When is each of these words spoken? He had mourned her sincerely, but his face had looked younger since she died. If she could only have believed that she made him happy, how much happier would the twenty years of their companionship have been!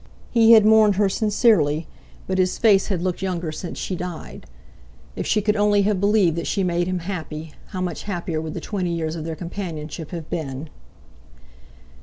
He 0.31 0.53
had 0.53 0.65
mourned 0.65 0.95
her 0.95 1.07
sincerely, 1.09 1.85
but 2.25 2.39
his 2.39 2.57
face 2.57 2.87
had 2.87 3.03
looked 3.03 3.21
younger 3.21 3.51
since 3.51 3.77
she 3.77 3.95
died. 3.95 4.47
If 5.15 5.27
she 5.27 5.43
could 5.43 5.55
only 5.55 5.83
have 5.83 5.99
believed 5.99 6.37
that 6.37 6.47
she 6.47 6.63
made 6.63 6.87
him 6.87 6.97
happy, 7.05 7.53
how 7.67 7.81
much 7.81 8.01
happier 8.09 8.41
would 8.41 8.55
the 8.55 8.61
twenty 8.61 8.89
years 8.95 9.15
of 9.15 9.25
their 9.25 9.35
companionship 9.35 10.09
have 10.09 10.27
been! 10.27 10.69